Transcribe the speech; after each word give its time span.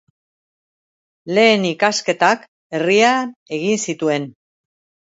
Lehen 1.39 1.67
ikasketak 1.73 2.49
herrian 2.79 3.33
egin 3.61 3.87
zituen. 3.89 4.31